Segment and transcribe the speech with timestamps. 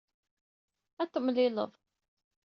[1.01, 1.71] Ad temlelliḍ.